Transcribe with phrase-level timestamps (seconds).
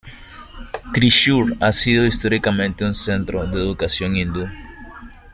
[0.95, 4.47] Thrissur ha sido históricamente un centro de educación hindú.